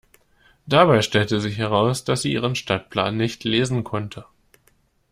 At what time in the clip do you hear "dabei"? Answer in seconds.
0.65-1.03